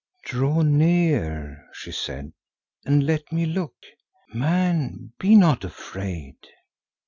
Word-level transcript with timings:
"Draw 0.23 0.63
near," 0.63 1.69
she 1.73 1.91
said, 1.91 2.33
"and 2.87 3.05
let 3.05 3.31
me 3.31 3.45
look. 3.45 3.75
Man, 4.33 5.13
be 5.19 5.35
not 5.35 5.63
afraid." 5.63 6.37